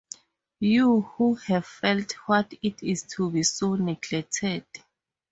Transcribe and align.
You 0.61 1.01
who 1.01 1.35
have 1.35 1.67
felt 1.67 2.13
what 2.25 2.55
it 2.63 2.81
is 2.81 3.03
to 3.17 3.29
be 3.29 3.43
so 3.43 3.75
neglected! 3.75 4.65